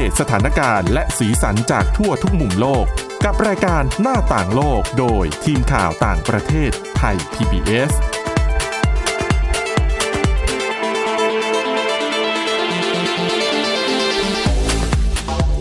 [0.00, 2.84] เดตสถานการณ์และสีสันจากทั่วทุกมุมโลก
[3.24, 7.90] กับรายการหน้าต่างโลกโดยทีมข่าวต่างประเทศไทย PBS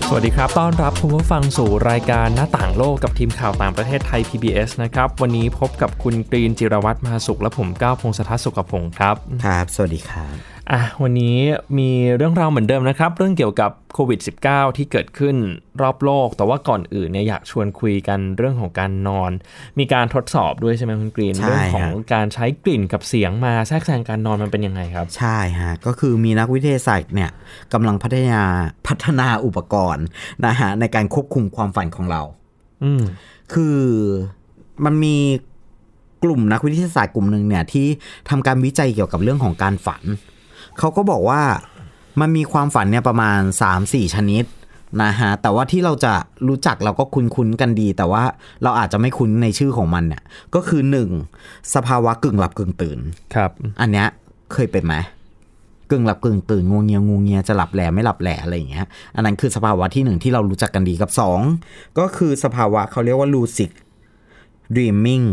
[0.07, 9.15] สวัสดีครับ ต้อนรับคุณผู้ฟังสู่รายการหน้าต่างโลกกับทีมข่าวต่างประเทศไทย PBS นะครับ วันนี้พบกับคุณกรีนจิรวัตรมหาสุขและผมก้าวพงศธรสุขพงศ์ครับ
[9.45, 11.37] ครับ สวัสดีครับ อะวันนี้
[11.77, 15.35] มีเรื่องราวเหมือนเดิมนะครับ เรื่องเกี่ยวกับโควิด -19 ที่เกิดขึ้น
[15.81, 19.31] รอบโลก แต่ว่าก่อนอื่นเนี่ยอยากชวนคุยกันเรื่องของการนอน
[19.79, 27.31] มีการทดสอบด้วยใช่ไหมคุณกรีนใช่เรื่องของฮะการใช้กลิ่นกับเสียงมาแทรกแซงการนอนมันเป็นยังไงครับ ใช่ฮะก็คือมีนักวิทยาศาสตร์เนี่ย
[27.73, 28.43] กำลังพัฒนา
[28.87, 30.05] พัฒนาอุปกรณ์
[30.45, 32.21] นะฮะในการควบคุมความฝันของเรา
[32.83, 33.03] อืม
[33.53, 33.79] คือ
[34.85, 35.15] มันมี
[36.23, 37.87] กลุ่มนักวิทยาศาสตร์กลุ่มหนึ่งเนี่ยที่
[38.29, 40.03] ทำการวิจัยเกี่ยวกับเรื่องของการฝัน
[40.79, 41.41] เขาก็บอกว่า
[42.19, 43.39] มันมีความฝันเนี่ยประมาณ
[43.77, 44.43] 3-4 ชนิด
[45.03, 46.13] นะฮะแต่ว่าที่เราจะ
[46.47, 48.23] รู้จักเราก็คุ้นๆกันดี แต่ว่า
[48.63, 50.23] เราอาจจะไม่คุ้นในชื่อของมันเนี่ย
[50.55, 50.81] ก็คือ
[51.27, 51.73] 1.
[51.75, 52.99] สภาวะกึ่งหลับกึ่งตื่น
[53.35, 54.07] ครับ อันเนี้ย
[54.53, 54.95] เคยเป็นไหม
[55.91, 61.39] กึ่งหลับกึ่งตื่นงวงเงียงวงเงียจะหลับแหล่ไม่หลับแหล่อะไรอย่างเงี้ย อันนั้นคือสภาวะที่หนึ่งที่เรารู้จักกันดีกับสอง
[61.99, 63.71] ก็คือสภาวะเขาเรียกว่า lucid
[64.75, 65.25] dreaming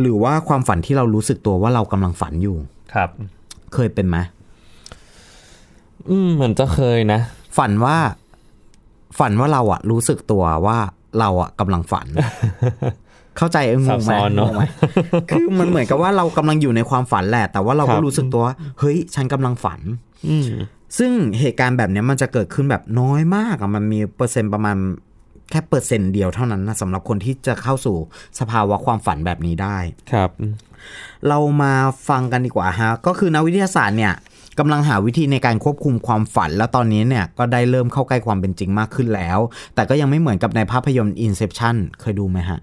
[0.00, 2.56] หรือว่าความฝันที่เรารู้สึกตัวว่าเรากำลังฝันอยู่
[2.94, 3.10] ครับ
[3.74, 4.16] เคยเป็นไหม
[6.10, 7.20] อืมเหมือนจะเคยนะ
[7.58, 7.96] ฝันว่า
[9.18, 10.78] ฝันว่าเราอะรู้สึกตัวว่า
[11.18, 12.06] เราอะกำลังฝัน
[13.36, 14.62] เข้าใจเอองงไหมซับซ้อนเนอะงงไหม
[15.30, 19.80] คือมันเหมือนกับว่าเรากำลังอยู่ในความฝันแหละ แต่ว่าเราครัก็บรู้สึกตัวว่าเฮ้ย ฉันกำลังฝัน
[20.28, 20.48] อืม
[20.98, 24.76] ซึ่งเหตุการณ์แบบเนี้ยมันจะเกิดขึ้นแบบน้อยมากอะมันมีเปอร์เซ็นต์ประมาณ
[25.50, 27.96] แค่เปอร์เซ็นต์เดียวเท่านั้นนะสำหรับคนที่จะเข้าสู่
[28.40, 29.78] สภาวะความฝันแบบนี้ได้
[30.12, 30.30] ครับ
[31.28, 31.72] เรามา
[32.08, 34.14] ฟังกันดีกว่าฮะ ก็คือนักวิทยาศาสตร์เนี่ย
[34.58, 39.38] กำลังหาวิธีในการควบคุมความฝัน แล้วตอนนี้เนี่ยก็ได้เริ่มเข้าใกล้ความเป็นจริงมากขึ้นแล้ว
[39.74, 42.58] แต่ก็ยังไม่เหมือนกับในภาพยนตร์ Inception เคยดูไหมฮะ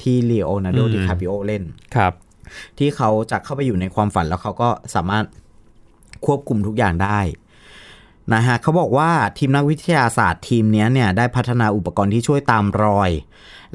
[0.00, 1.62] ที่ลีโอนาร์โดอืมดิคาปิโอเล่น
[1.96, 2.12] ครับ
[2.78, 5.24] ที่เขาจะเข้าไปอยู่ในความฝันแล้วเขาก็สามารถ
[6.26, 7.20] ควบคุมทุกอย่างได้
[8.34, 13.10] นะฮะเขาบอกว่าทีมนักวิทยาศาสตร์ทีมเนี้ยเนี่ยได้พัฒนาอุปกรณ์ที่ช่วยตามรอย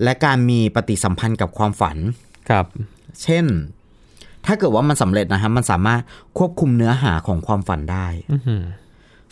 [0.03, 1.97] และการมีปฏิสัมพันธ์กับความฝัน
[2.49, 2.65] ครับ
[3.23, 3.45] เช่น
[4.47, 6.01] ถ้าเกิดว่ามันสำเร็จนะฮะมันสามารถ
[6.37, 8.63] ควบคุมเนื้อหาของความฝันได้อื้อหือ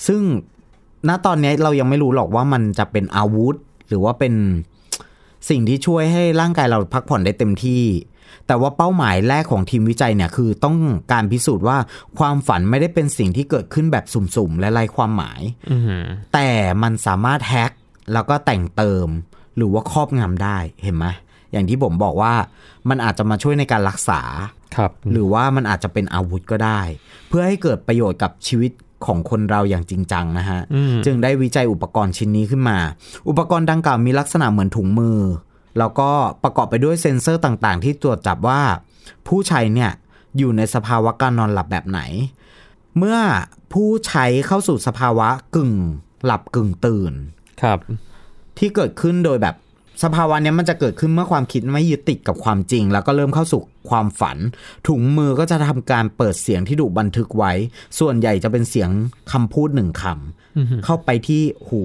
[0.07, 0.21] ซึ่ง
[1.07, 3.55] ณตอนนี้เรายังไม่รู้หรอกว่ามันจะเป็นอาวุธ
[3.87, 4.33] หรือว่าเป็น
[5.49, 7.83] สิ่งที่ช่วยให้ร่างกายเราพักผ่อนได้เต็มที่
[8.47, 10.77] แต่ว่าเป้าหมายแรกของทีมวิจัยเนี่ยคือต้อง
[11.11, 11.77] การพิสูจน์ว่า
[12.19, 16.49] ความฝันไม่ได้เป็นสิ่งที่เกิดขึ้นแบบสุ่มๆและไร้ความหมายอื้อหือแต่
[16.83, 17.71] มันสามารถแฮ็ก
[18.13, 19.07] แล้วก็แต่งเติม
[19.57, 21.05] หรือว่าครอบงำได้เห็นไหม
[21.55, 22.33] อย่างที่ผมบอกว่า
[22.89, 24.21] มันอาจจะมาช่วยในการรักษา
[24.75, 26.81] ครับ หรือว่ามันอาจจะเป็นอาวุธก็ได้
[27.27, 28.71] เพื่อให้เกิดประโยชน์กับชีวิต
[29.05, 32.77] ของคนเราอย่างจริงจังนะฮะอืมจึงได้วิจัยอุปกรณ์ชิ้นนี้ขึ้นมา
[33.29, 35.19] อุปกรณ์ดังกล่าวมีลักษณะเหมือนถุงมือ
[35.79, 36.09] แล้วก็
[36.43, 38.61] ประกอบไปด้วยเซ็นเซอร์ต่างๆ ที่ตรวจจับว่า
[39.27, 39.91] ผู้ใช้เนี่ย
[40.37, 41.99] อยู่ในสภาวะการนอนหลับแบบไหน
[42.97, 43.17] เมื่อ
[43.73, 45.71] ผู้ใช้เข้าสู่สภาวะกึ่ง
[46.25, 47.13] หลับกึ่งตื่น
[47.61, 47.79] ครับ
[48.57, 49.55] ที่เกิดขึ้นโดยแบบ
[50.03, 54.37] สภาวะเนี้ยมันจะเกิดขึ้นเมื่อความคิดไม่ยึดติดกับความจริง แล้วก็เริ่มเข้าสู่ความฝัน
[54.87, 57.51] ถุงมือก็จะทำการเปิดเสียงที่ถูกบันทึกไว้
[57.99, 58.89] ส่วนใหญ่จะเป็นเสียง
[59.31, 61.83] คำพูดหนึ่งคำเข้าไปที่หู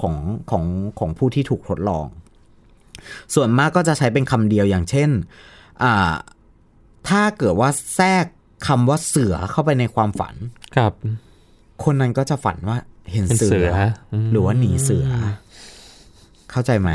[0.00, 0.16] ของ
[0.50, 0.64] ของ
[0.98, 2.06] ของผู้ที่ถูกทดลอง
[3.34, 5.10] ส่วนมากก็จะใช้เป็นคำเดียวอย่างเช่น
[5.82, 6.12] อ่า
[7.08, 8.24] ถ้าเกิดว่าแทรก
[8.66, 10.34] คำว่าเสือเข้าไปในความฝัน
[10.76, 10.92] ครับ
[11.84, 12.76] คนนั้นก็จะฝันว่า
[13.12, 13.80] เห็นเป็นเสืเสืออ
[14.12, 15.06] อืมหรือว่าหนีเสือ
[16.56, 16.90] เข้าใจไหม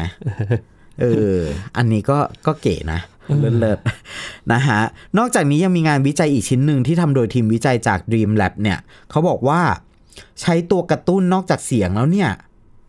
[1.00, 1.06] เอ
[1.36, 1.40] อ
[1.78, 3.00] อันนี้ก็ก็เก๋นะ
[3.40, 3.80] เลิศเลิศ
[4.52, 4.80] นะฮะ
[5.18, 8.80] นอกจากนี้ยังมีงานวิจัยอีกชิ้นหนึ่งที่ทำโดยทีมวิจัยจาก Dream Lab เนี่ย
[9.10, 9.62] เขาบอกว่า
[10.42, 12.30] ใช้ตัวกระตุ้นนอกจากเสียงแล้วเนี่ย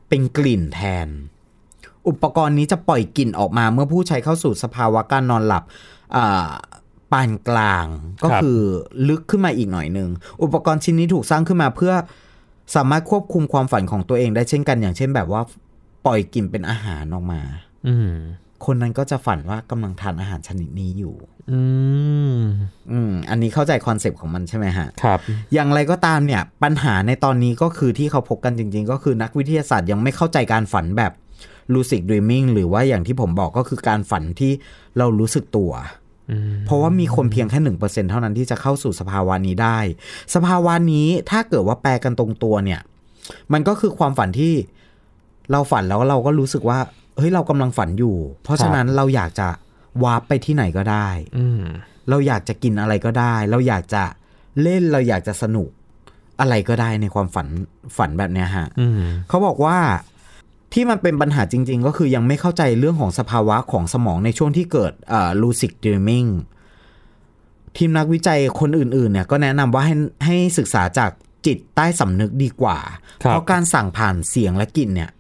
[0.09, 1.09] เป็นกลิ่นแทน
[2.09, 5.65] อุปกรณ์นี้จะปล่อยกลิ่นออกมาเมื่อผู้ใช้เข้าสู่สภาวะการนอนหลับ
[6.17, 6.51] อ่า
[7.13, 7.87] ปานกลาง
[8.23, 8.61] ก็ครับคือ
[9.09, 10.11] ลึกขึ้นมาอีกหน่อยหนึ่ง
[10.43, 11.93] อุปกรณ์ชิ้นนี้ถูกสร้างขึ้นมาเพื่อ
[12.75, 15.43] สามารถควบคุมความฝันของตัวเองได้เช่นกันอย่างเช่นแบบว่า
[16.07, 17.41] ปล่อยกลิ่นเป็นอาหารออกมา
[17.87, 18.13] อืม
[18.65, 21.15] คนนั้นก็จะฝันว่ากำลังทานอาหารชนิดนี้อยู่
[21.51, 21.61] อื
[22.37, 22.39] ม
[22.91, 25.19] อืม อันนี้เข้าใจ concept ของมันใช่ไหมฮะ ครับ
[25.53, 31.13] อย่างไรก็ตามเนี่ย ปัญหาในตอนนี้ก็คือที่เขาพบกันจริง ๆ ก็คือนักวิทยาศาสตร์ยังไม่เข้าใจการฝันแบบ
[31.75, 34.53] lucid dreaming หรือว่าอย่างที่ผมบอกก็คือการฝันที่
[34.99, 35.73] เรารู้สึกตัว
[36.31, 39.79] อืมเพราะว่ามีคนเพียงแค่หนึ่งเปอร์เซ็นเท่านั้นที่จะเข้าสู่สภาวะนี้ได้
[40.35, 42.81] สภาวะนี้ถ้าเกิดว่าแปลกันตรงตัวเนี่ย
[43.53, 44.55] มันก็คือความฝันที่
[45.53, 46.79] เราฝันแล้วเราก็รู้สึกว่า
[47.17, 49.49] เฮ้ยเรากำลังฝันอยู่ เพราะฉะนั้นเราอยากจะ
[50.03, 51.09] วาร์ปไปที่ไหนก็ได้
[51.39, 51.63] อืม
[52.09, 54.03] เราอยากจะกินอะไรก็ได้ เราอยากจะ
[54.63, 55.69] เล่นเราอยากจะสนุก
[56.41, 57.49] อะไรก็ได้ในความฝัน
[57.97, 59.79] ฝันแบบเนี้ยฮะอืมเขาบอกว่า
[60.73, 66.29] ที่มันเป็นปัญหาจริง ๆ ก็คือยังไม่เข้าใจเรื่องของสภาวะของสมองในช่วงที่เกิดอ่า lucid dreaming
[67.77, 69.95] ทีมนักวิจัยคนอื่นๆเนี่ยก็แนะนำว่าให้
[70.25, 71.11] ให้ศึกษาจาก
[71.47, 72.79] จิตใต้สำนึกดีกว่า
[73.23, 75.11] ครับเพราะการสั่งผ่านเสียงและกลิ่นเนี่ย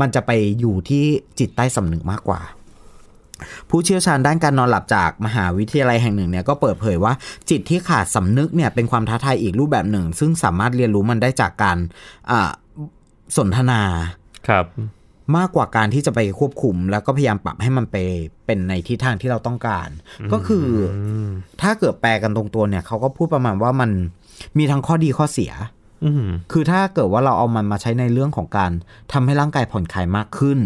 [0.00, 0.30] มันจะไป
[0.60, 1.04] อยู่ที่
[1.38, 2.40] จิตใต้สำนึกมากกว่า
[3.70, 7.12] ผู้เชี่ยวชาญด้านการนอนหลับจากมหาวิทยาลัยแห่งหนึ่งเนี่ยก็เปิดเผยว่า
[7.50, 11.78] จิตที่ขาดสำนึกเนี่ยเป็นความท้าทายอีกรูปแบบหนึ่ง ซึ่งสามารถเรียนรู้มันได้จากการ
[12.30, 12.50] อ่า
[13.36, 13.80] สนทนา
[14.48, 14.66] ครับ
[15.36, 17.96] มากกว่าการที่จะไปควบคุม แล้วก็พยายามปรับให้มันไป
[18.46, 19.88] เป็นในทิศทางที่เราต้องการ
[20.32, 20.66] ก็คือ
[20.96, 21.04] อ
[21.62, 23.90] ถ้าเกิดแปลกันตรงตัวเนี่ยเขาก็พูดประมาณว่ามัน
[24.58, 25.81] มีทั้งข้อดีข้อเสียอืม
[26.52, 28.70] คือถ้าเกิดว่าเราเอามันมาใช้ในเรื่องของการ
[29.12, 30.58] ทำให้ร่างกายผ่อนคลายมากขึ้น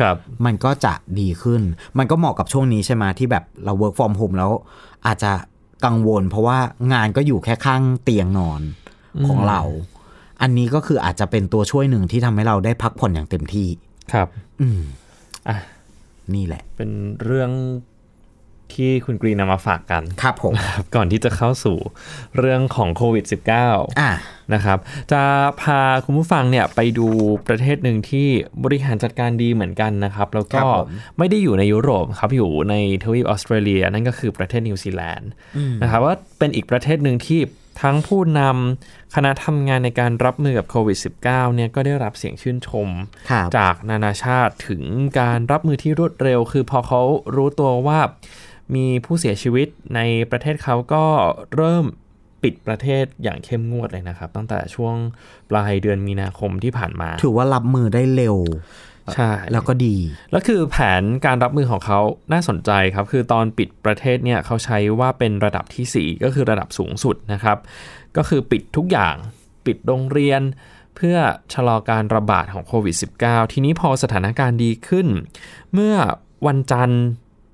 [0.00, 1.62] ครับ มันก็จะดีขึ้น
[1.98, 4.50] มันก็เหมาะกับช่วงนี้ใช่ไหมที่แบบเรา work from home แล้ว
[5.06, 5.32] อาจจะ
[5.84, 6.58] กังวล เพราะว่า
[6.92, 8.62] งานก็อยู่แค่ข้างเตียงนอน
[9.28, 9.60] ของเรา
[10.40, 13.68] อันนี้ก็คืออาจจะเป็นตัวช่วยหนึ่งที่ทำให้เราได้พักผ่อนอย่างเต็มที่
[14.12, 14.28] ครับ
[14.60, 14.80] อืม
[15.48, 15.56] อะ
[16.34, 16.90] นี่แหละ เป็น
[17.24, 17.50] เรื่อง
[18.74, 21.76] ที่คุณกรีนนำมาฝากกันครับผมครับก่อนที่จะเข้าสู่
[22.38, 24.12] เรื่องของโควิด -19 อะ
[24.54, 24.78] นะครับ
[25.12, 25.22] จะ
[25.62, 27.08] พาคุณผู้ฟังเนี่ยไปดู
[27.48, 28.26] ประเทศหนึ่งที่
[28.64, 30.88] บริหารจัดการดีเหมือนกันนะครับ แล้วครัก็บผม
[31.18, 32.74] ไม่ได้อยู่ในยุโรปครับอยู่ใน
[33.04, 35.30] ทวีปออสเตรเลีย นั่นก็คือประเทศนิวซีแลนด์
[35.82, 37.40] นะครับว่าเป็นอีกประเทศหนึ่งที่
[37.82, 42.88] ทั้งผู้นำคณะทำงานในการรับมือกับโควิด -19 เนี่ยก็ได้รับเสียงชื่นชม
[43.30, 44.82] ครับจากนานาชาติถึง
[45.20, 47.02] การรับมือที่รวดเร็ว คือพอเขา
[47.36, 48.00] รู้ตัวว่า
[48.74, 50.00] มีผู้เสียชีวิตใน
[50.30, 51.04] ประเทศเขาก็
[51.56, 51.84] เริ่ม
[52.42, 54.96] ปิดประเทศอย่างเข้มงวดเลยนะครับ ตั้งแต่ช่วง
[55.50, 58.36] ปลายเดือนมีนาคมที่ผ่านมา ถือว่ารับมือได้เร็ว
[59.14, 59.96] ใช่แล้วก็ดี
[60.32, 62.00] แล้วคือแผนการรับมือของเขา
[62.32, 67.58] น่าสนใจครับ คือตอนปิดประเทศเนี่ยเขาใช้ว่าเป็นระดับทีสี่4 ก็คือระดับสูงสุดนะครับ
[68.16, 69.14] ก็คือปิดทุกอย่าง
[69.66, 70.42] ปิดโรงเรียน
[70.96, 71.16] เพื่อ
[71.54, 75.06] ชะลอการระบาดของโควิด -19 ทีนี้พอสถานการณ์ดีขึ้น
[75.74, 75.94] เมื่อ
[76.46, 77.02] วันจันทร์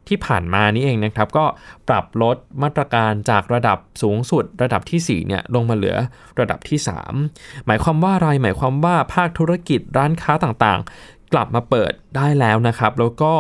[0.08, 1.44] ที่ผ่านมานี่เองนะครับ ก็
[1.88, 5.97] ปรับลดมาตรการจากระดับสูงสุดระดับทีสี่4เนี่ยลงมาเหลือ
[6.41, 6.79] ระดับที่
[7.23, 13.32] 3 หมายความว่าอะไรหมายความว่าภาคธุรกิจร้านค้าต่างๆ กลับมาเปิดได้แล้วนะครับ แล้วก็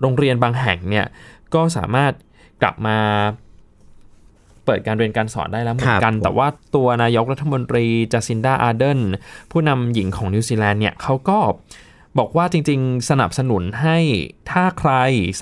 [0.00, 1.06] โรงเรียนบางแห่งเนี่ย
[1.54, 2.12] ก็สามารถ
[2.62, 2.98] กลับมา
[4.64, 9.00] เปิดการเรียนการสอนได้แล้วเหมือนกันครับผมแต่ว่าตัวนายกรัฐมนตรีจาซินดาอาร์เดน
[9.50, 11.38] ผู้นำหญิงของนิวซีแลนด์เนี่ยเขาก็
[12.18, 13.98] บอกว่าจริงๆ สนับสนุนให้
[14.50, 14.92] ถ้าใคร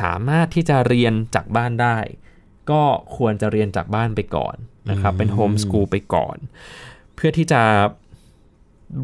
[0.02, 1.98] สามารถที่จะเรียนจากบ้านได้
[2.70, 2.82] ก็
[3.16, 4.56] ควรจะเรียนจากบ้านไปก่อน
[4.90, 6.36] นะครับ เป็น homeschool ไปก่อน
[7.14, 7.62] เพื่อที่จะ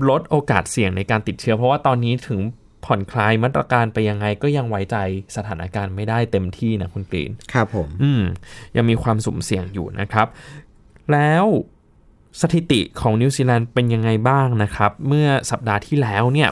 [0.09, 2.41] ลดโอกาสเสี่ยงในการติดเชื้อ เพราะว่าตอนนี้ถึง
[2.85, 4.97] ผ่อนคลายมาตรการไปยังไงก็ยังไว้ใจ
[5.37, 8.23] สถานการณ์ไม่ได้เต็มที่นะคุณกรีนครับผม อืม
[8.77, 10.27] ยังมีความสุ่มเสี่ยงอยู่นะครับ
[11.13, 11.45] แล้ว
[12.41, 16.51] สถิติของนิวซีแลนด์เป็นยังไงบ้างนะครับ เมื่อสัปดาห์ที่แล้วเนี่ย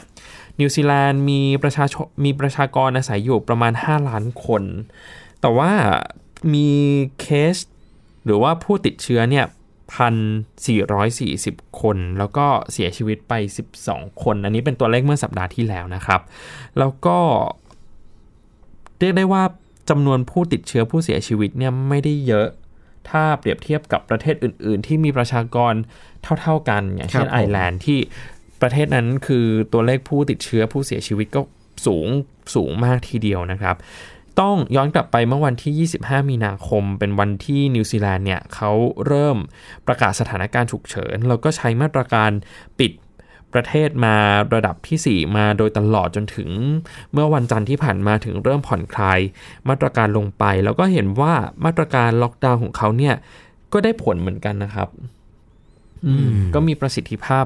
[0.61, 4.62] นิวซีแลนด์มีประชาชนมีประชากรอาศัยอยู่ประมาณ 5 ล้านคน
[5.41, 5.71] แต่ว่า
[6.55, 6.69] มี
[7.21, 7.56] เคส
[8.25, 9.47] หรือว่าผู้ติดเชื้อเนี่ย
[9.95, 10.15] พัน
[10.67, 13.33] สี่ร้อยสี่สิบคน แล้วก็เสียชีวิตไป
[13.79, 16.21] 12 คน อันนี้เป็นตัวเลขเมื่อสัปดาห์ที่แล้วนะครับ
[16.79, 17.19] แล้วก็
[18.99, 19.43] เรียกได้ว่า
[19.91, 22.49] จำนวนผู้ติดเชื้อผู้เสียชีวิตเนี่ยไม่ได้เยอะ
[23.09, 25.75] ถ้าเปรียบเทียบกับประเทศอื่น ๆ ที่มีประชากร
[26.41, 27.99] เท่า ๆกัน อย่างเช่นครับผมไอร์แลนด์ที่
[28.65, 31.41] ประเทศนั้นคือตัวเลขผู้ติดเชื้อผู้เสียชีวิตก็
[31.87, 32.09] สูง
[32.55, 33.77] สูงมากทีเดียวนะครับ
[34.41, 38.73] ต้องย้อนกลับไปเมื่อวันที่ 25 มีนาคม เป็นวันที่นิวซีแลนด์เนี่ยเขา
[39.06, 39.39] เริ่ม
[39.87, 42.31] ประกาศสถานการณ์ฉุกเฉิน แล้วก็ใช้มาตรการ
[42.79, 42.93] ปิด
[43.53, 44.17] ประเทศมา
[44.55, 46.51] ระดับทีสี่4 มาโดยตลอดจนถึง
[47.13, 49.21] เมื่อวันจันทร์ที่ผ่านมาถึงเริ่มผ่อนคลาย
[49.69, 53.15] มาตรการลงไป แล้วก็เห็นว่ามาตรการล็อกดาวน์ของเขาเนี่ย
[53.73, 54.89] ก็ได้ผลเหมือนกันนะครับ
[56.55, 57.44] ก็มีประสิทธิภาพ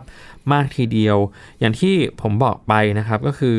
[0.52, 1.16] มากทีเดียว
[1.60, 3.58] อย่างที่ผมบอกไปนะครับก็คือ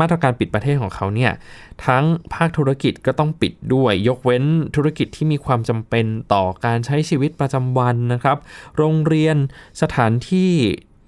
[0.00, 1.32] มาตรการปิดประเทศของเขาเนี่ย
[1.86, 2.04] ทั้ง
[2.34, 4.44] ภาคธุรกิจก็ต้องปิดด้วย ยกเว้น
[4.76, 8.38] ธุรกิจที่มีความจำเป็นต่อการใช้ชีวิตประจำวันนะครับ
[8.76, 9.36] โรงเรียน
[9.82, 10.52] สถานที่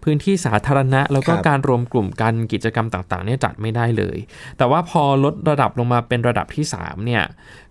[0.02, 4.18] พื้นที่สาธารณะ แล้วก็การรวมกลุ่มกันกิจกรรมต่างๆเนี่ยจัดไม่ได้เลย
[4.58, 7.24] แต่ว่าพอลดระดับลงมาเป็นระดับที่ 3 เนี่ย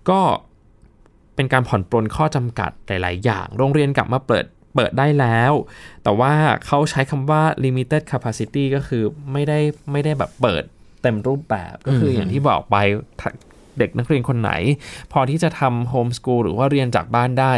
[0.10, 0.20] ก็
[1.36, 4.46] เป็นการผ่อนปลนข้อจำกัดหลาย ๆ อย่าง โรงเรียนกลับมาเปิด
[4.77, 5.53] เปิดได้แล้ว
[6.03, 6.34] แต่ว่า
[6.65, 9.60] เขาใช้คำว่า limited capacity ก็คือไม่ได้
[9.91, 10.63] ไม่ได้แบบเปิด
[11.01, 12.75] เต็มรูปแบบก็คืออย่างที่บอกไป
[13.19, 13.29] ถ้า
[13.79, 14.51] เด็กนักเรียนคนไหน
[15.12, 17.53] พอที่จะทำโฮมสกูลหรือว่าเรียนจากบ้านได้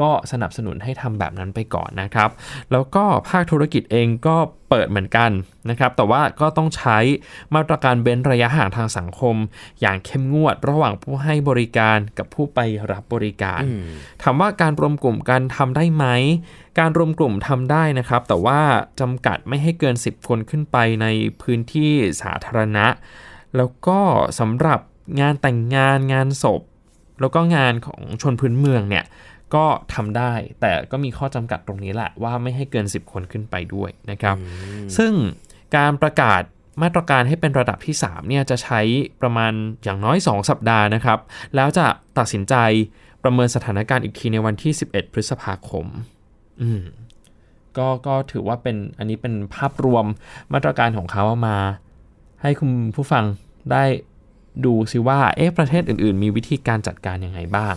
[0.00, 2.30] ก็สนับสนุนให้ทำแบบนั้นไปก่อนนะครับ
[2.72, 4.36] แล้วก็ภาคธุรกิจเองก็
[4.70, 5.30] เปิดเหมือนกัน
[5.70, 6.98] นะครับ แต่ว่าก็ต้องใช้
[7.54, 9.36] มาตรการเว้นระยะห่างทางสังคม
[9.80, 12.58] อย่างเข้มงวด ระหว่างผู้ให้บริการกับผู้ไป
[12.90, 13.62] รับบริการ
[14.22, 16.06] ถามว่าการรวมกลุ่มกันทำได้ไหม
[16.78, 18.60] การรวมกลุ่มทำได้นะครับ แต่ว่า
[19.00, 21.06] จำกัดไม่ให้เกิน 10 คนขึ้นไปใน
[21.42, 22.86] พื้นที่สาธารณะ
[23.56, 23.98] แล้วก็
[24.40, 24.80] สำหรับ
[25.20, 26.62] งานแต่งงานงานศพ
[27.20, 29.04] แล้วก็งานของชนพื้นเมืองเนี่ย
[29.54, 34.36] ก็ทำได้แต่ก็มีข้อจำกัดตรงนี้แหละว่าไม่ให้เกิน 10 คนขึ้นไปด้วยนะครับ
[34.96, 35.12] ซึ่ง
[35.76, 36.42] การประกาศ
[36.82, 38.80] มาตรการให้เป็นระดับที่ 3 เนี่ยจะใช้
[39.22, 39.52] ประมาณ
[39.84, 41.18] อย่างน้อย 2 สัปดาห์นะครับ
[41.56, 41.86] แล้วจะ
[42.18, 42.54] ตัดสินใจ
[43.22, 45.86] ประเมินสถานการณ์อีกทีในวันที่ 11 พฤษภาคม
[46.62, 46.82] อืม
[47.76, 50.06] ก็ก็ถือว่าเป็นอันนี้เป็นภาพรวม
[50.52, 51.58] มาตรการของเขาเอามา
[52.42, 53.24] ให้คุณผู้ฟัง
[53.72, 53.84] ได้
[54.64, 57.74] ดูซิว่าเอ๊ะประเทศอื่น ๆ มีวิธีการจัดการยังไงบ้าง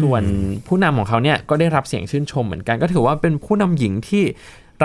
[0.00, 0.22] ส่วน
[0.66, 4.24] ผู้นำของเขาเนี่ยก็ได้รับเสียงชื่นชมเหมือนกัน ก็ถือว่าเป็นผู้นำหญิงที่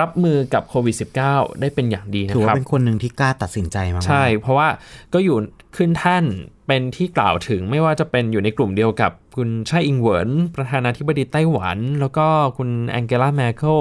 [0.00, 0.96] รับมือกับโควิด
[1.28, 4.68] -19 ได้เป็นอย่างดีนะถือคว่ารับเป็นคนหนึ่งที่กล้าตัดสินใจมากๆใช่ เพราะว่า
[5.14, 5.36] ก็อยู่
[5.76, 6.24] ขึ้นท่าน
[6.66, 13.80] เป็นที่กล่าวถึงไม่ว่าจะเป็นอยู่ในกลุ่มเดียวกับคุณไช่อิงเหวินประธานาธิบดีไต้หวัน แล้วก็คุณแองเกลาแมเคิล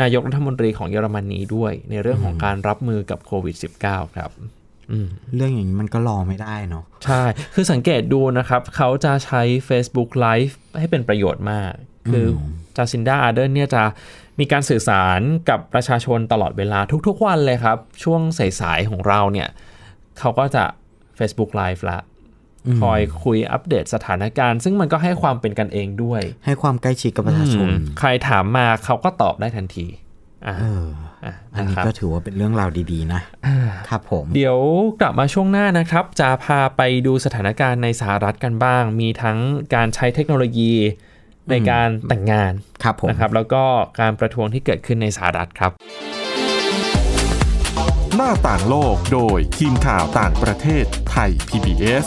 [0.00, 3.56] นายกรัฐมนตรีของเยอรมนีด้วย ในเรื่องของการรับมือกับโควิด
[3.86, 4.59] -19 ครับอืม
[5.36, 7.22] เรื่องอย่างนี้มันก็รอไม่ได้เนาะใช่
[7.54, 11.72] คือสังเกตดูนะครับ เขาจะใช้ Facebook Live ให้เป็นประโยชน์มาก
[12.10, 12.26] คือ
[12.76, 13.82] จาซินดาอาร์เดนเนี่ยจะ
[14.38, 18.20] มีการสื่อสารกับประชาชนตลอดเวลาทุกๆวันเลยครับ ช่วง
[18.60, 19.48] สายๆของเราเนี่ย
[20.18, 20.64] เขาก็จะ
[21.18, 21.98] Facebook Live ละ
[22.80, 29.86] คอยคุยอัปเดตสถานการณ์ ซึ่งมันก็ให้ความเป็นกันเองด้วย ให้ความใกล้ชิดกับประชาชนอืมใครถามมาเขาก็ตอบได้ทันที
[30.46, 30.86] อ่าเออ
[31.24, 33.20] อะอันนี้ะครับก็ถือว่าเป็นเรื่องราวดีๆ นะ
[33.88, 34.58] ครับผม เดี๋ยว
[35.00, 39.38] กลับมาช่วงหน้านะครับ จะพาไปดูสถานการณ์ในสหรัฐกันบ้าง มีทั้ง
[39.74, 40.74] การใช้เทคโนโลยี
[41.50, 42.52] ในการแต่งงาน
[42.84, 43.62] ครับผมนะครับ แล้วก็
[44.00, 45.72] การประท้วงที่เกิดขึ้นในสหรัฐครับ
[48.16, 52.06] หน้าต่างโลกโดยทีมข่าวต่างประเทศไทย PBS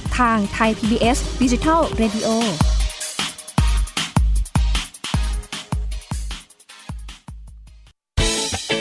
[0.17, 2.29] ทางไทย PBS Digital Radio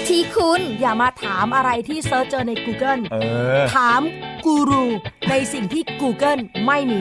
[0.09, 3.17] ที่คุณอย่ามาถามอะไรที่เซิร์ชเจอใน Google เอ
[3.61, 4.01] อ ถาม
[4.45, 4.85] กูรู
[5.31, 7.01] ในสิ่งที่ Google ไม่มี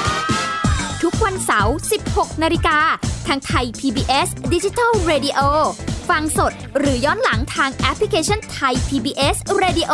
[1.25, 1.75] วันเสาร์
[2.07, 2.77] 16 นาฬิกา
[3.27, 5.39] ทางไทย PBS Digital Radio
[6.09, 9.91] ฟังสดหรือย้อนหลังทางแอปพลิเคชันไทย PBS Radio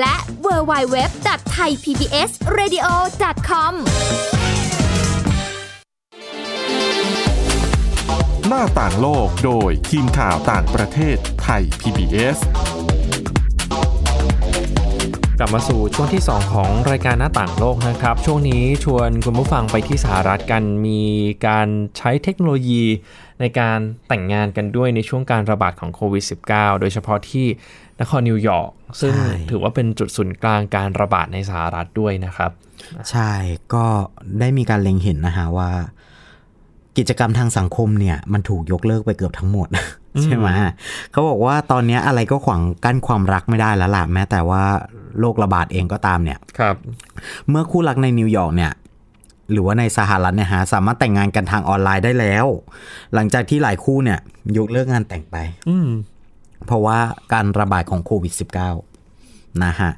[0.00, 0.14] และ
[0.44, 2.86] w w w t h a i PBS Radio
[3.48, 3.72] com
[8.48, 12.38] หน้าต่างโลกโดยทีมข่าวต่างประเทศไทย PBS
[15.42, 21.02] กลับมาสู่ช่วงที่ 2 ของรายการหน้าต่างโลกนะครับ ช่วงนี้ชวนคุณผู้ฟังไปที่สหรัฐกันมี
[21.46, 21.68] การ
[21.98, 22.84] ใช้เทคโนโลยี
[23.40, 23.78] ในการ
[24.08, 27.46] แต่งงานกันด้วยในช่วงการระบาดของโควิด -19 โดยเฉพาะที่
[28.00, 28.70] นครนิวยอร์ก
[29.00, 29.14] ซึ่ง
[29.50, 32.50] ถือว่าเป็นจุดศูนย์กลางการระบาดในสหรัฐด้วยนะครับ
[33.10, 33.30] ใช่
[33.74, 33.86] ก็
[34.40, 35.70] ได้มีการเล็งเห็นนะฮะว่า
[36.98, 39.68] กิจกรรมทางสังคมเนี่ย มันถูกยกเลิกไปเกือบทั้งหมด
[40.22, 40.48] ใช่ไหม
[41.12, 44.62] เขาบอกว่าตอนนี้อะไรก็ขวางกั้นความรักไม่ได้แล้วล่ะแม้แต่ว่า
[45.20, 46.76] โรคระบาดเองก็ตามเนี่ยครับ
[47.48, 48.72] เมื่อคู่รักในนิวยอร์กเนี่ย
[49.52, 52.46] หรือว่าในสหรัฐเนี่ยฮะสามารถแต่งงานกันทางออนไลน์ได้แล้ว
[53.14, 54.18] หลังจากที่หลายคู่เนี่ย
[54.58, 55.36] ยกเลิกงานแต่งไป
[55.68, 55.88] อืม
[56.66, 56.98] เพราะว่า
[57.32, 58.32] การระบาดของโควิด
[58.98, 59.90] -19 นะฮะ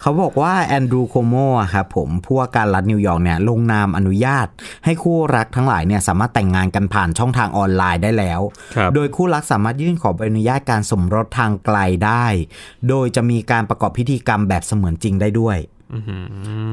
[0.00, 4.46] เขาบอกว่าแอนดรูโคโมอะครับผมผู้ว่าการรัฐนิวยอร์กเนี่ยลงนามอนุญาต
[4.84, 8.40] ให้คู่รักทั้งหลายเนี่ยสามารถแต่งงานกันผ่านช่องทางออนไลน์ได้แล้ว
[8.76, 12.26] ครับโดยคู่รักสามารถยื่นขอใบอนุญาตการสมรสทางไกลได้
[12.88, 15.75] โดยจะมีการประกอบพิธีกรรมแบบเสมือนจริงได้ด้วยอื้อหือ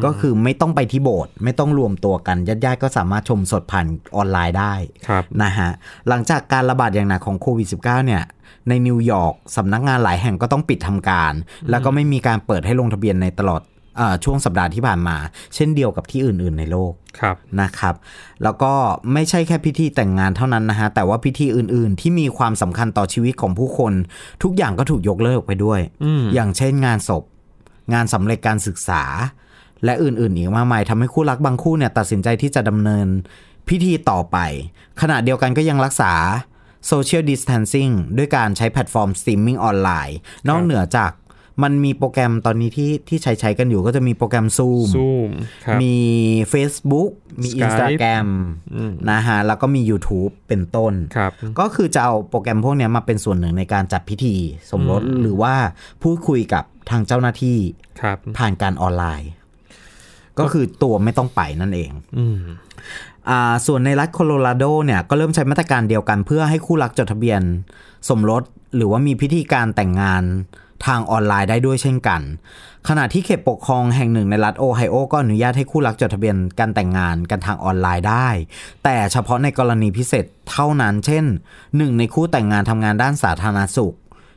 [0.03, 4.73] ก็คือไม่ต้องไปที่โบสถ์ไม่ต้องรวมตัวกันญาติๆก็สามารถชมสดผ่านออนไลน์ได้
[5.07, 5.69] ครับนะฮะ
[6.07, 8.23] หลังจากการระบาดอย่างหนักของโควิด -19 เนี่ย
[8.69, 11.33] ในนิวยอร์กสำนักงานหลายแห่งก็ต้องปิดทำการ
[11.69, 13.61] แล้วก็ไม่มีการเปิดให้ลงทะเบียนในตลอด
[13.97, 15.17] เออช่วงสัปดาห์ที่ผ่านมา
[15.55, 17.95] เช่นเดียวกับที่อื่น ๆ ในโลกครับนะครับ
[18.43, 18.73] แล้วก็
[19.13, 23.93] ไม่ใช่แค่พิธีแต่งงานเท่านั้นนะฮะ แต่ว่าพิธีอื่น ๆ ที่มีความสำคัญต่อชีวิตของผู้คน
[24.43, 27.23] ทุกอย่างก็ถูกยกเลิกไปด้วยอืมอย่างเช่นงานศพ
[27.93, 29.03] งานสำเร็จการศึกษา
[29.85, 33.07] และอื่นๆอีกมากมายทำให้คู่รักบางคู่เนี่ยตัดสินใจที่จะดำเนิน
[33.69, 34.37] พิธีต่อไป
[35.01, 36.13] ขณะเดียวกันก็ยังรักษา
[36.87, 41.11] social distancing ด้วยการใช้แพลตฟอร์มสตรีมมิ่งออนไลน์ นอกเหนือจาก
[41.63, 45.29] มันมีโปรแกรมตอนนี้ที่ที่ใช้ใช้กันอยู่ก็จะมีโปรแกรม Zoom Zoom
[45.65, 45.95] ครับมี
[46.53, 47.11] Facebook
[47.43, 48.27] มี Skype Instagram
[48.75, 54.35] อืมนะฮะ แล้วก็มี YouTube เป็นต้นครับก็คือจะเอาโปรแกรมพวกเนี้ยมาเป็นส่วนหนึ่งในการจัดพิธี
[54.71, 55.53] สมรสอืมหรือว่า
[56.01, 57.57] พูดคุยกับทางเจ้าหน้าที่
[58.01, 59.31] ครับผ่านการออนไลน์
[60.39, 62.37] ก็คือตัวไม่ต้องไปนั่นเองอืม
[63.29, 67.41] อ่าส่วนในรัฐโคโลราโดเนี่ยก็เริ่มใช้มาตรการเดียวกันเพื่อให้คู่รักจดทะเบียน
[68.09, 68.43] สมรส
[68.75, 70.23] หรือว่ามีพิธีการแต่งงาน
[70.85, 72.21] ทางออนไลน์ได้ด้วยเช่นกัน
[72.89, 78.29] ขณะที่เขตปกครองแห่งหนึ่งในรัฐโอไฮโอก็อนุญาตให้คู่รักจดทะเบียนการแต่งงานกันทางออนไลน์ได้
[78.83, 81.23] แต่เฉพาะในกรณีพิเศษเท่านั้น เช่น
[81.77, 83.95] หนึ่งในคู่แต่งงานทำงานด้านสาธารณสุข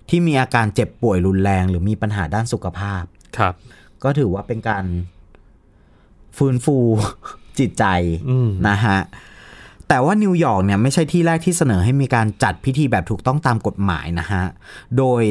[0.09, 3.03] ที่มีอาการเจ็บป่วยรุนแรง หรือมีปัญหาด้านสุขภาพ
[3.39, 3.55] ครับ
[4.03, 4.85] ก็ถือว่าเป็นการ
[6.37, 6.77] ฟื้นฟู
[7.59, 7.85] จิตใจ
[8.31, 8.99] อืมนะฮะ
[9.89, 14.43] แต่ว่านิวยอร์กเนี่ยไม่ใช่ที่แรกที่เสนอให้มีการจัดพิธีแบบถูกต้องตามกฎหมายนะฮะ
[14.97, 15.23] โดย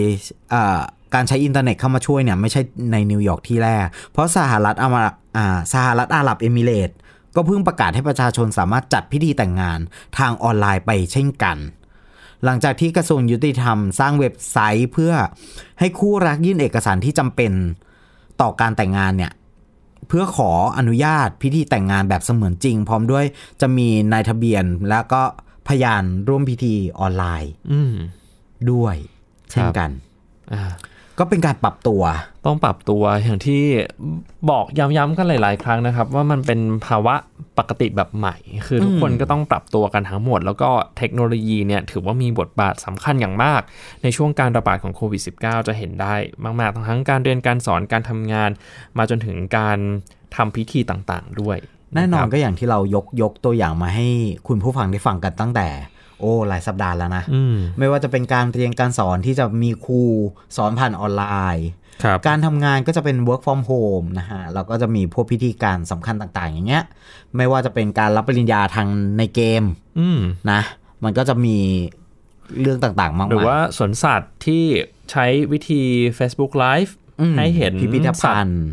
[0.52, 0.82] เอ่อ
[1.14, 5.04] การใช้อินเทอร์เน็ตเข้ามาช่วยเนี่ยไม่ใช่ในนิวยอร์กที่แรก เพราะสหรัฐอามา
[5.38, 6.98] อ่าสหรัฐอาหรับเอมิเรตส์
[7.36, 9.80] ก็เพิ่งประกาศให้ประชาชนสามารถจัดพิธีแต่งงาน
[10.18, 11.58] ทางออนไลน์ไปเช่นกัน
[12.44, 15.14] หลังจากที่กระทรวงยุติธรรมสร้างเว็บไซต์เพื่อ
[15.80, 17.52] ให้คู่รักยื่นเอกสารที่จำเป็น
[18.42, 19.32] ต่อการแต่งงานเนี่ย
[20.08, 23.26] เพื่อขออนุญาตพิธีแต่งงานแบบเสมือนจริง พร้อมด้วย
[23.62, 25.22] จะมีนายทะเบียนแล้วก็
[25.68, 27.52] พยานร่วมพิธีออนไลน์
[28.72, 28.96] ด้วย
[29.52, 29.90] เช่นกัน
[30.54, 30.72] อ่า
[31.20, 32.02] ก็เป็นการปรับตัว
[32.46, 33.62] ต้องปรับตัวอย่างที่
[34.50, 37.16] บอกย้ำๆกันหลาย ๆ ครั้งนะครับ ว่ามันเป็นภาวะ
[37.58, 38.36] ปกติแบบใหม่
[38.68, 43.62] คือทุกคนก็ต้องปรับตัวกันทั้งหมด แล้วก็เทคโนโลยีเนี่ยถือว่ามีบทบาทสำคัญอย่างมาก
[44.04, 48.50] ในช่วงการระบาดของโควิด -19 จะเห็นได้มาก ๆ ทั้งการเรียนการสอนการทำงาน
[48.98, 49.78] มาจนถึงการ
[50.36, 51.58] ทำพิธีต่างๆ ด้วย
[51.96, 54.08] แน่นอคนรับก็อย่างที่เรายกยกตัวอย่างมาให้
[54.48, 55.68] คุณผู้ฟังได้ฟังกันตั้งแต่
[56.20, 60.02] โอ้หลายสัปดาห์แล้วนะอืมไม่ว่าจะเป็นการเรียนการสอนที่จะมีครู
[60.58, 61.24] สอนผ่านออนไล
[61.58, 61.70] น์
[62.04, 66.84] ครับการทำงานก็จะเป็น work from home นะฮะแล้วก็จะมีพวกพิธีการสำคัญต่าง ๆ อย่างเงี้ย
[67.36, 69.64] ไม่ว่าจะเป็นการรับปริญญาทางในเกม
[70.00, 70.20] อืม
[70.52, 70.62] นะ
[71.04, 71.58] มันก็จะมี
[72.62, 74.64] เรื่องต่าง ๆ มากมายหรือว่าสวนสัตว์ที่
[75.12, 75.82] ใช้วิธี
[76.18, 78.66] Facebook Live อืมให้เห็นพิพิธสัตภัณว์ฑ์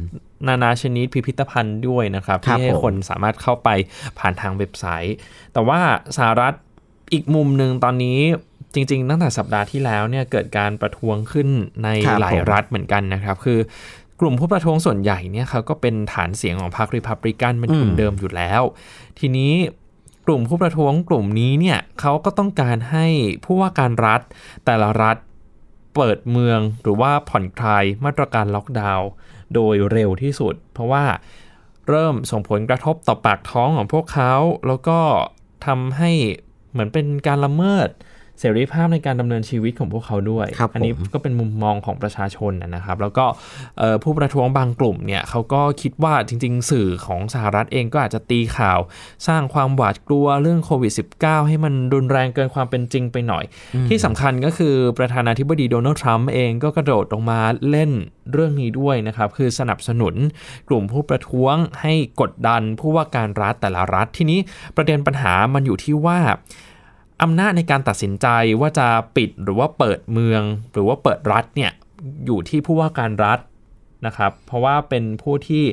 [0.48, 3.68] นานาชนิดพิพิธภัณฑ์ด้วยนะครับครับที่ให้ผมคนสามารถเข้าไป
[4.18, 5.16] ผ่านทางเว็บไซต์
[5.52, 5.80] แต่ว่า
[6.16, 6.54] สหรัฐ
[7.12, 8.18] อีกมุมหนึ่งตอนนี้
[8.74, 11.48] จริง ๆ ตั้งแต่สัปดาห์ที่แล้วเนี่ยเกิดการประท้วงขึ้น
[11.84, 13.58] ในครับหลายผมรัฐเหมือนกันนะครับ คือ
[14.20, 18.62] กลุ่มผู้ประท้วงส่วนใหญ่เนี่ยเขาก็เป็นฐานเสียงของพรรคริพับริกันเป็นกลุ่มเดิมอยู่แล้ว
[19.18, 19.52] ทีนี้
[20.26, 23.06] กลุ่มผู้ประท้วงกลุ่มนี้เนี่ยเขาก็ต้องการให้
[23.44, 24.20] ผู้ว่าการรัฐ
[24.64, 25.16] แต่ละรัฐ
[25.94, 29.08] เปิดเมืองหรือว่าผ่อนคลายมาตรการล็อกดาวน์
[29.54, 31.04] โดยเร็วที่สุด เพราะว่า
[31.88, 34.34] เริ่มส่งผลกระทบต่อปากท้องของพวกเขา
[34.66, 34.98] แล้วก็
[35.66, 36.10] ทำให้
[36.72, 37.88] เหมือนเป็นการละเมิด
[38.40, 43.24] เสรีภาพในการดำเนินชีวิตของพวกเขาด้วยครับอันี้ผมก็เป็นมุมมองของประชาชนนะครับ แล้วก็
[43.78, 48.78] เอ่อผู้ประท้วงบางกลุ่มเนี่ยเขาก็คิดว่าจริง ๆ สื่อของสหรัฐเองก็อาจจะตีข่าว
[49.28, 53.44] สร้างความหวาดกลัวเรื่องโควิด -19 ให้มันรุนแรงเกินความเป็นจริงไปหน่อย
[53.88, 57.40] ที่สำคัญก็คือประธานาธิบดีโดนัลด์ทรัมป์เองก็กระโดดลงมา
[57.70, 57.90] เล่น
[58.32, 60.14] เรื่องนี้ด้วยนะครับ คือสนับสนุน
[60.68, 64.38] กลุ่มผู้ประท้วงให้กดดันผู้ว่าการรัฐแต่ละรัฐ ทีนี้
[64.76, 66.20] ประเด็นปัญหามันอยู่ที่ว่า
[67.22, 68.26] อำนาจในการตัดสินใจ
[68.60, 71.72] ว่าจะปิดหรือว่าเปิดเมือง หรือว่าเปิดรัฐเนี่ย
[72.26, 73.38] อยู่ที่ผู้ว่าการรัฐ
[74.06, 75.64] นะครับเพราะว่าเป็นผู้ที่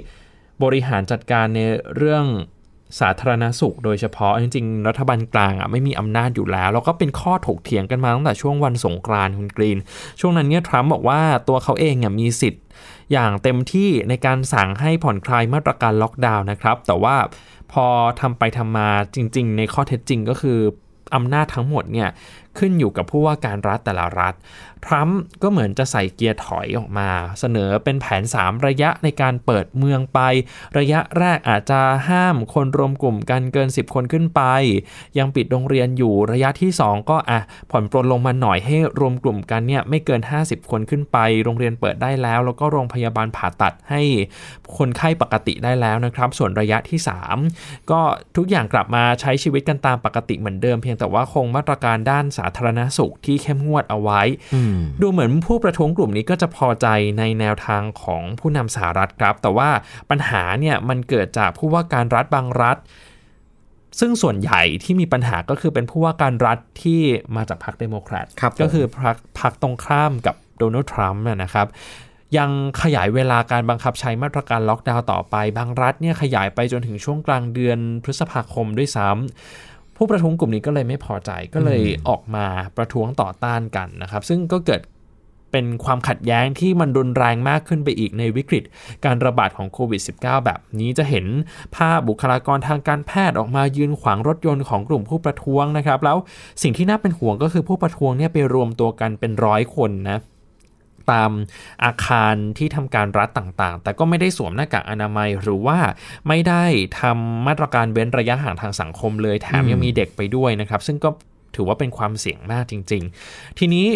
[0.64, 1.60] บริหารจัดการใน
[1.96, 2.26] เรื่อง
[3.00, 9.78] สาธารณสุข โดยเฉพาะจริงๆ รัฐบาลกลางอะไม่มีอำนาจอยู่แล้ว แล้วก็เป็นข้อถกเถียงกันมาตั้งแต่ช่วงวันสงกรานต์คุณกรีน
[10.20, 12.64] ช่วงนั้นเนี่ยทรัมป์บอกว่าตัวเขาเองอะมีสิทธิ์
[13.12, 17.16] อย่างเต็มที่ในการสั่งให้ผ่อนคลายมาตรการล็อกดาวน์นะครับ แต่ว่า
[17.72, 17.86] พอ
[18.22, 20.60] ทำไปทำมาจริง ๆ ในข้อเท็จจริงก็คือ
[21.16, 22.10] อำนาจทั้งหมดเนี่ย
[22.58, 24.34] ขึ้นอยู่กับผู้ว่าการรัฐแต่ละรัฐ
[24.86, 27.10] ทรัมป์ก็เหมือนจะใส่เกียร์ถอยออกมา
[27.40, 30.20] เสนอเป็นแผน 3 ระยะในการเปิดเมืองไป
[30.78, 34.42] ระยะแรกอาจจะห้ามคนรวมกลุ่มกันเกิน 10 คนขึ้นไป
[35.18, 37.40] ยังปิดโรงเรียนอยู่ระยะที่ 2 ก็อะ
[37.72, 44.02] ผ่อนปลนลงมาหน่อยให้รวมกลุ่มกันเนี่ยไม่เกิน 50 คนขึ้นไป โรงเรียนเปิดได้แล้ว แล้วก็โรงพยาบาลผ่าตัดให้
[44.78, 47.00] คนไข้ปกติได้แล้วนะครับ ส่วนระยะที่
[47.44, 48.02] 3 ก็
[48.36, 54.22] ทุกอย่างกลับมาใช้ชีวิตกันตามปกติเหมือนเดิม เพียงแต่ว่าคงมาตรการด้านสาธารณสุขที่เข้มงวดเอาไว้
[55.02, 59.70] ดูเหมือนผู้ประท้วงกลุ่มนี้ก็จะพอใจในแนวทางของผู้นำสหรัฐครับ แต่ว่า
[60.10, 62.78] ปัญหาเนี่ยมันเกิดจากผู้ว่าการรัฐบางรัฐ
[64.00, 67.02] ซึ่งส่วนใหญ่ที่มีปัญหาก็คือเป็นผู้ว่าการรัฐที่
[67.36, 71.68] มาจากพรรคเดโมแครตครับผมก็คือพรรคพรรคตรงข้ามกับโดนัลด์ทรัมป์นะนะครับ
[72.38, 72.50] ยัง
[72.82, 82.46] ขยายเวลาการบังคับใช้มาตรการล็อกดาวน์ต่อไป บางรัฐเนี่ยขยายไปจนถึงช่วงกลางเดือนพฤษภาคมด้วยซ้ำ ผู้ประท้วงกลุ่มนี้ก็เลยไม่พอใจก็เลยออกมา
[82.78, 84.82] ประท้วงต่อต้านกันนะครับ ซึ่งก็เกิด
[85.52, 88.64] เป็นความขัดแย้งที่มันรุนแรงมากขึ้นไปอีกในวิกฤต
[89.06, 91.26] การระบาดของโควิด -19 แบบนี้จะเห็น
[91.76, 96.18] ภาพบุคลากรทางการแพทย์ออกมายืนขวางรถยนต์ของกลุ่มผู้ประท้วงนะครับ แล้ว
[96.62, 100.20] สิ่งที่น่าเป็นห่วงก็คือผู้ประท้วงเนี่ยไปรวมตัวกันเป็นร้อยคนนะ
[101.12, 101.32] ตาม
[101.84, 105.78] อาคารที่ทำการรัฐต่างๆ แต่ก็ไม่ได้สวมหน้ากากอนามัยหรือว่า
[106.28, 106.64] ไม่ได้
[107.00, 111.10] ทำมาตรการเว้นระยะห่างทางสังคมเลยแถมยังมีเด็กไปด้วยนะครับ ซึ่งก็
[111.56, 113.88] ถือว่าเป็นความเสี่ยงมากจริง ๆ ทีนี้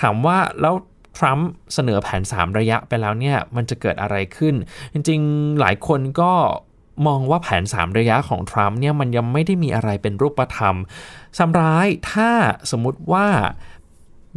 [0.00, 0.74] ถามว่าแล้ว
[1.18, 4.54] ทรัมป์เสนอแผน 3 ระยะไปแล้วเนี่ย มันจะเกิดอะไรขึ้น
[4.92, 6.32] จริง ๆ หลายคนก็
[7.06, 10.76] มองว่าแผน 3 ระยะของทรัมป์เนี่ย มันยังไม่ได้มีอะไรเป็นรูปธรรม
[11.38, 12.30] ซ้ำร้ายถ้า
[12.70, 13.26] สมมติว่า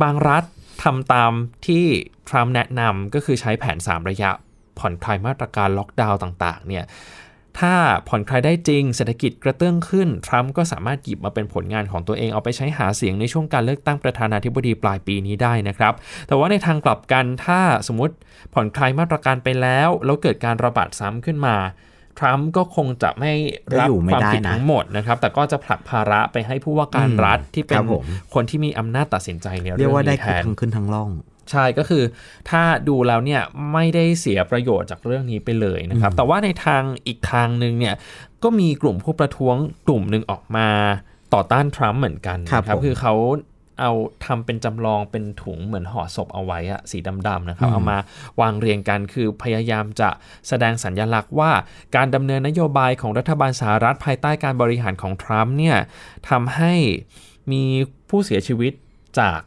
[0.01, 0.43] บางรัฐ
[0.83, 1.31] ทำตาม
[1.67, 1.85] ที่
[2.29, 4.31] ทรัมป์แนะนำก็คือใช้แผน 3 ระยะ
[4.79, 6.85] ผ่อนคลายมาตรการล็อกดาวน์ต่างๆเนี่ย
[7.59, 7.75] ถ้า
[8.07, 15.93] ผ่อนคลายได้จริงเศรษฐกิจกระเตื้องขึ้น ทรัมป์ก็สามารถหยิบมาเป็นผลงานของตัวเองเอาไปใช้หาเสียงในช่วงการเลือกตั้งประธานาธิบดีปลายปีนี้ได้นะครับ
[16.27, 18.15] แต่ว่าในทางกลับกันถ้าสมมติ
[18.53, 21.55] ผ่อนคลายมาตรการไปแล้ว แล้วเกิดการระบาดซ้ำขึ้นมา
[22.19, 23.31] ทรัมป์ก็คงจะไม่
[23.73, 31.09] รับก็อยู่ไม่ความได้ผิดนะทั้งหมดนะครับ แต่ก็จะผลักภาระไปให้ผู้ว่าการรัฐที่เป็คนรับผมคนที่มีอำนาจตัดสินใจในเรีเรื่ยอกงว่าได้นี้แทคือนทั้งขึ้นทั้งล่อง
[31.51, 32.03] ใช่ก็คือ
[32.49, 33.41] ถ้าดูแล้วเนี่ย
[33.73, 37.95] ไม่ได้เสียประโยชน์จากเรื่องนี้ไปเลยนะครับ แต่ว่าในทางอีกทางหนึ่งเนี่ย
[38.43, 39.55] ก็มีกลุ่มผู้ประท้วง
[39.87, 40.69] กลุ่มหนึ่งออกมา
[41.33, 43.13] ต่อต้านทรัมป์เหมือนกันครับนะครับผมคือเขา
[43.79, 43.91] เอา
[44.25, 47.97] ทำเป็นจำลองเป็นถุงเหมือนห่อศพเอาไว้อะสีดำๆนะครับ เอามา
[48.41, 50.09] วางเรียงกันคือพยายามจะ
[50.47, 51.51] แสดงสัญญลักษณ์ว่า
[51.95, 55.77] การดำเนินนโยบายของรัฐบาลสหรัฐภายใต้การบริหารของทรัมป์เนี่ย
[56.29, 56.73] ทำให้
[57.51, 57.63] มี
[58.09, 58.73] ผู้เสียชีวิต
[59.19, 59.39] จาก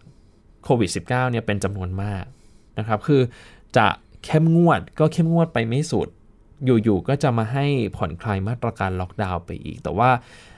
[0.65, 2.25] โควิด -19 เนี่ยเป็นจำนวนมาก
[2.79, 3.23] นะครับ คือ
[3.77, 3.87] จะ
[4.25, 6.09] เข้มงวดก็เข้มงวดไปไม่สุด
[6.65, 10.11] อยู่ๆก็จะมาให้ผ่อนคลายมาตรการล็อกดาวน์ไปอีก แต่ว่า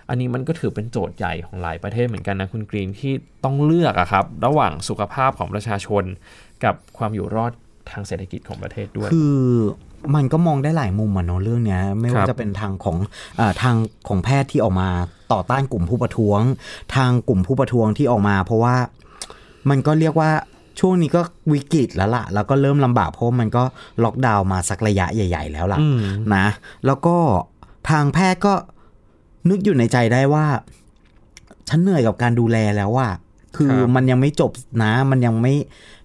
[0.08, 3.12] อันนี้มันก็ถือเป็นโจทย์ใหญ่ของหลายประเทศเหมือนกันนะคุณกรีนที่
[3.44, 6.04] ต้องเลือกอะครับ ระหว่างสุขภาพของประชาชน
[6.64, 7.52] กับความอยู่รอด
[7.90, 9.38] ทางเศรษฐกิจของประเทศด้วย คือ
[10.14, 12.96] มันก็มองได้หลายมุมอะเนาะเรื่องเนี้ยไม่ว่าจะเป็นทางของ
[13.38, 13.76] อาทาง
[14.08, 14.88] ของแพทย์ที่ออกมา
[15.32, 16.40] ต่อต้านกลุ่มผู้ประท้วง
[16.96, 18.76] ทางกลุ่มผู้ประท้วงที่ออกมา เพราะว่า
[19.70, 20.30] มันก็เรียกว่า
[20.80, 21.20] ช่วงนี้ก็
[21.52, 23.64] วิกฤตแล้วล่ะ แล้วก็เริ่มลำบากเพราะมันก็
[24.04, 25.80] ล็อกดาวน์มาสักระยะใหญ่ ๆ แล้วล่ะ
[26.34, 26.46] นะ
[26.86, 27.16] แล้วก็
[27.90, 28.54] ทางแพทย์ก็
[29.50, 30.46] นึกอยู่ในใจได้ว่า
[31.68, 33.08] ฉันเหนื่อยกับการดูแลแล้วว่า
[33.56, 34.50] คือครับมันยังไม่จบ
[34.82, 35.54] นะ มันยังไม่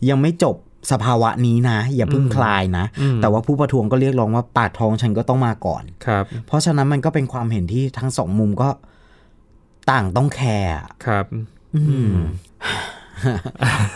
[0.09, 0.55] ยังไม่จบ
[0.91, 8.69] สภาวะนี้นะ อย่าเพิ่งอืมคลายนะอืมแต่ว่าผู้ประท้วงก็เรียกร้องว่าปากท้องฉันก็ต้องมาก่อนครับ เพราะฉะนั้นมันก็เป็นความเห็นที่ทั้งสองมุมก็
[9.91, 11.25] ต่างต้องแคร์อะครับ
[11.75, 12.15] อืม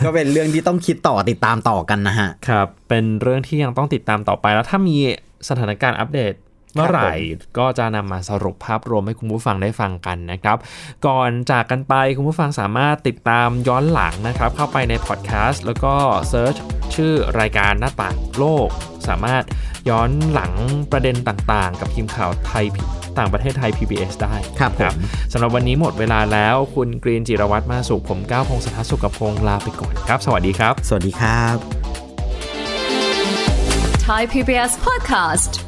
[0.04, 4.96] ก็เป็นเรื่องที่ต้องคิดต่อติดตามต่อกันนะฮะ ครับ เป็นเรื่องที่ยังต้องติดตามต่อไปแล้วถ้ามี
[5.48, 6.32] สถานการณ์อัปเดต
[6.74, 7.12] เมื่อไหร่
[7.58, 10.56] ก็จะนำมาสรุปภาพรวมให้คุณผู้ฟังได้ฟังกันนะครับ
[11.06, 15.94] ก่อนจากกันไปคุณผู้ฟังสามารถติดตามย้อนหลังนะครับ เข้าไปในพอดแคสต์แล้วก็
[16.28, 16.54] search
[16.94, 18.68] ชื่อรายการหน้าต่างโลก
[19.08, 19.44] สามารถ
[19.88, 20.52] ย้อนหลัง
[20.92, 22.64] ประเด็นต่างๆ กับทีมข่าวไทย
[23.18, 24.94] ต่างประเทศไทย PBS ได้ครับผม
[25.32, 31.56] สำหรับวันนี้หมดเวลาแล้วคุณกรีนจิรวัตรมาสุขผมก้าวพงศธรสุขพงศ์ลาไปก่อนครับ สวัสดีครับ สวัสดีครับ
[34.06, 35.67] Thai PBS podcast.